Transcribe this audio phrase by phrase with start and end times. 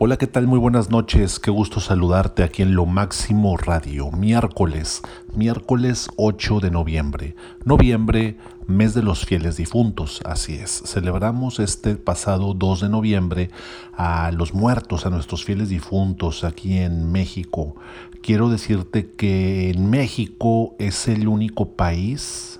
[0.00, 0.48] Hola, ¿qué tal?
[0.48, 1.38] Muy buenas noches.
[1.38, 4.10] Qué gusto saludarte aquí en Lo Máximo Radio.
[4.10, 5.02] Miércoles,
[5.36, 7.36] miércoles 8 de noviembre.
[7.64, 8.36] Noviembre,
[8.66, 10.20] mes de los fieles difuntos.
[10.24, 10.82] Así es.
[10.84, 13.50] Celebramos este pasado 2 de noviembre
[13.96, 17.76] a los muertos, a nuestros fieles difuntos aquí en México.
[18.20, 22.58] Quiero decirte que en México es el único país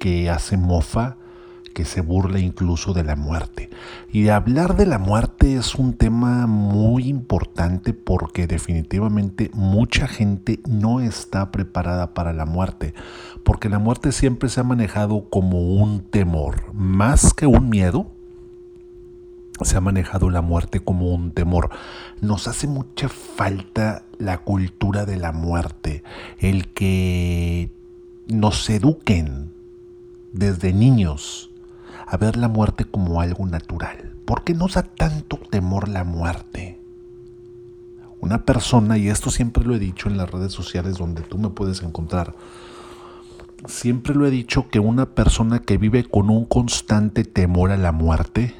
[0.00, 1.16] que hace mofa
[1.76, 3.68] que se burle incluso de la muerte.
[4.10, 11.00] Y hablar de la muerte es un tema muy importante porque definitivamente mucha gente no
[11.00, 12.94] está preparada para la muerte,
[13.44, 18.10] porque la muerte siempre se ha manejado como un temor, más que un miedo.
[19.60, 21.68] Se ha manejado la muerte como un temor.
[22.22, 26.02] Nos hace mucha falta la cultura de la muerte,
[26.38, 27.70] el que
[28.28, 29.52] nos eduquen
[30.32, 31.50] desde niños
[32.06, 34.14] a ver la muerte como algo natural.
[34.24, 36.80] ¿Por qué nos da tanto temor la muerte?
[38.20, 41.50] Una persona, y esto siempre lo he dicho en las redes sociales donde tú me
[41.50, 42.34] puedes encontrar,
[43.66, 47.92] siempre lo he dicho que una persona que vive con un constante temor a la
[47.92, 48.54] muerte,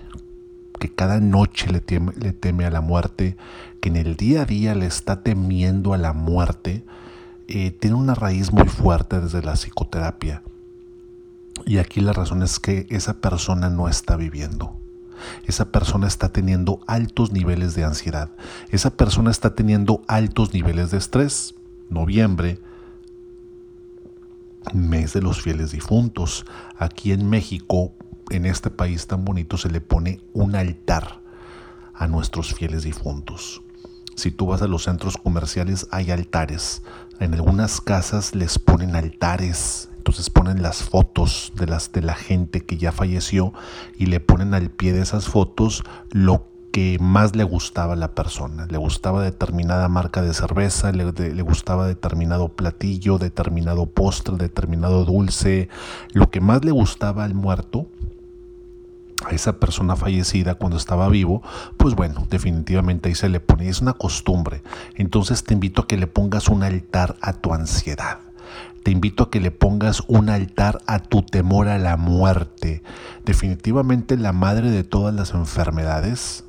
[0.78, 3.36] que cada noche le teme, a la muerte,
[3.81, 6.84] que en el día a día le está temiendo a la muerte,
[7.48, 10.42] eh, tiene una raíz muy fuerte desde la psicoterapia.
[11.67, 14.81] Y aquí la razón es que esa persona no está viviendo.
[15.47, 18.31] Esa persona está teniendo altos niveles de ansiedad.
[18.70, 21.56] Esa persona está teniendo altos niveles de estrés.
[21.91, 22.61] Noviembre,
[24.72, 26.47] mes de los fieles difuntos.
[26.78, 27.94] Aquí en México,
[28.31, 31.20] en este país tan bonito, se le pone un altar
[31.94, 33.61] a nuestros fieles difuntos.
[34.14, 36.84] Si tú vas a los centros comerciales hay altares.
[37.19, 42.65] En algunas casas les ponen altares entonces ponen las fotos de, las, de la gente
[42.65, 43.53] que ya falleció
[43.99, 48.15] y le ponen al pie de esas fotos lo que más le gustaba a la
[48.15, 48.69] persona.
[48.71, 55.69] Le gustaba determinada marca de cerveza, le, le, gustaba determinado platillo, determinado postre, determinado dulce.
[56.12, 57.89] Lo que más le gustaba al muerto,
[59.25, 61.43] a esa persona fallecida cuando estaba vivo,
[61.78, 63.69] pues bueno, definitivamente ahí se le pone.
[63.69, 64.62] Es una costumbre.
[64.95, 68.25] Entonces te invito a que le pongas un altar a tu ansiedad
[68.83, 72.83] te invito a que le pongas un altar a tu temor a la muerte.
[73.25, 76.44] Definitivamente la madre de todas las enfermedades,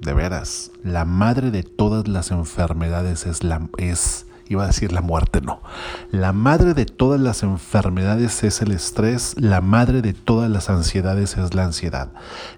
[0.00, 5.00] de veras, la madre de todas las enfermedades es la es iba a decir la
[5.00, 5.62] muerte, no.
[6.10, 11.36] La madre de todas las enfermedades es el estrés, la madre de todas las ansiedades
[11.36, 12.08] es la ansiedad.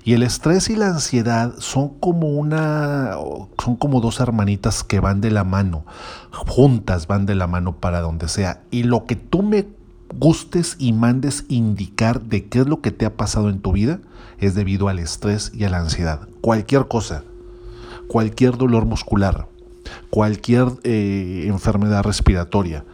[0.03, 3.17] Y el estrés y la ansiedad son como una
[3.63, 5.85] son como dos hermanitas que van de la mano,
[6.31, 8.63] juntas van de la mano para donde sea.
[8.71, 9.69] Y lo que tú me
[10.19, 14.01] gustes y mandes indicar de qué es lo que te ha pasado en tu vida
[14.39, 16.27] es debido al estrés y a la ansiedad.
[16.41, 17.23] Cualquier cosa,
[18.09, 19.47] cualquier dolor muscular,
[20.12, 22.84] cualquier eh, enfermedad respiratoria,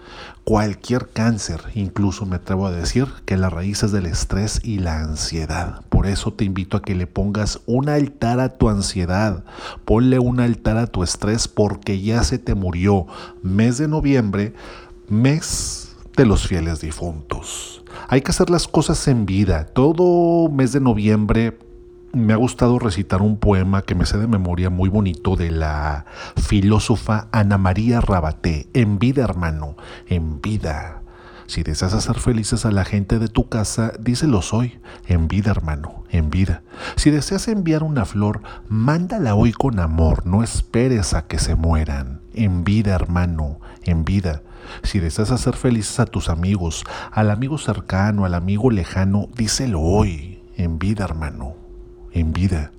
[0.45, 5.01] cualquier cáncer, incluso me atrevo a decir que la raíz es del estrés y la
[5.01, 5.83] ansiedad.
[5.89, 9.43] Por eso te invito a que le pongas un altar a tu ansiedad,
[9.85, 13.09] ponle un altar a tu estrés porque ya se te murió.
[13.43, 14.55] Mes de noviembre,
[15.09, 17.83] mes de los fieles difuntos.
[18.07, 19.65] Hay que hacer las cosas en vida.
[19.65, 21.59] Todo mes de noviembre
[22.13, 26.07] me ha gustado recitar un poema que me sé de memoria muy bonito de la
[26.37, 28.69] filósofa Ana María Rabaté.
[28.73, 29.77] En vida, hermano,
[30.07, 31.03] en vida.
[31.47, 34.81] Si deseas hacer felices a la gente de tu casa, díselos hoy.
[35.07, 36.63] En vida, hermano, en vida.
[36.97, 40.27] Si deseas enviar una flor, mándala hoy con amor.
[40.27, 42.21] No esperes a que se mueran.
[42.35, 44.43] En vida, hermano, en vida.
[44.83, 50.43] Si deseas hacer felices a tus amigos, al amigo cercano, al amigo lejano, díselo hoy.
[50.57, 51.55] En vida, hermano,
[52.13, 52.73] en vida.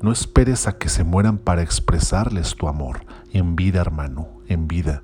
[0.00, 3.00] No esperes a que se mueran para expresarles tu amor.
[3.32, 5.02] En vida, hermano, en vida.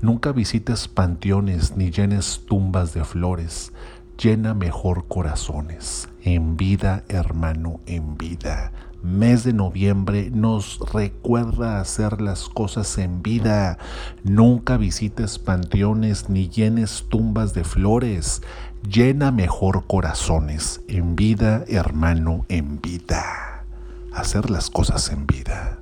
[0.00, 3.72] Nunca visites panteones ni llenes tumbas de flores.
[4.16, 6.08] Llena mejor corazones.
[6.22, 8.72] En vida, hermano, en vida.
[9.02, 13.78] Mes de noviembre nos recuerda hacer las cosas en vida.
[14.24, 18.42] Nunca visites panteones ni llenes tumbas de flores
[18.88, 23.64] llena mejor corazones en vida, hermano, en vida.
[24.12, 25.78] Hacer las cosas en vida.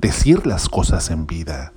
[0.00, 1.72] Decir las cosas en vida.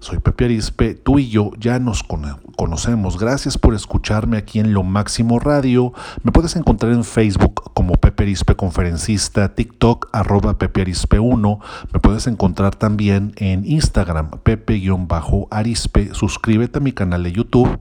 [0.00, 3.18] Soy Pepe Arispe, tú y yo ya nos conocemos.
[3.18, 5.94] Gracias por escucharme aquí en Lo Máximo Radio.
[6.22, 11.60] Me puedes encontrar en Facebook como Pepe Arispe Conferencista, TikTok arroba Pepe Arispe 1.
[11.92, 16.14] Me puedes encontrar también en Instagram Pepe-Arispe.
[16.14, 17.80] Suscríbete a mi canal de YouTube.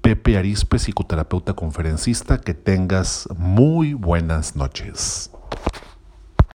[0.00, 2.38] Pepe Arispe, psicoterapeuta conferencista.
[2.38, 5.30] Que tengas muy buenas noches.